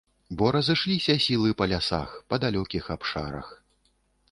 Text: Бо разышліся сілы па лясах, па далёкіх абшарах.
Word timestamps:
Бо 0.37 0.45
разышліся 0.55 1.15
сілы 1.25 1.51
па 1.59 1.67
лясах, 1.73 2.17
па 2.33 2.41
далёкіх 2.47 2.83
абшарах. 2.99 3.47